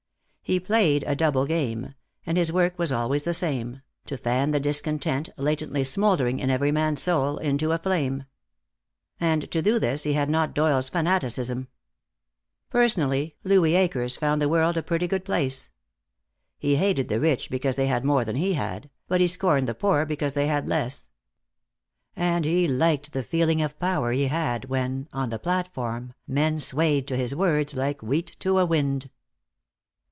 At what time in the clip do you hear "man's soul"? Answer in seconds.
6.73-7.37